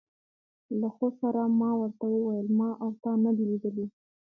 له 0.79 0.87
خو 0.95 1.07
سره 1.21 1.41
ما 1.59 1.71
ور 1.79 1.91
ته 1.99 2.05
وویل: 2.13 2.47
ما 2.59 2.69
او 2.83 2.89
تا 3.03 3.11
نه 3.23 3.31
دي 3.35 3.45
لیدلي. 3.51 3.85